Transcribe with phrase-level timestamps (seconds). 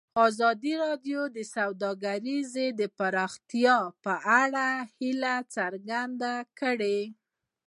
[0.27, 2.39] ازادي راډیو د سوداګري
[2.79, 3.65] د پرمختګ
[4.03, 6.99] په اړه هیله څرګنده کړې.